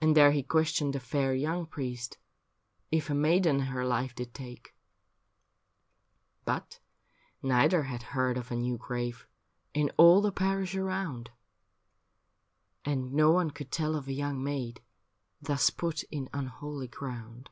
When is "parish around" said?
10.32-11.30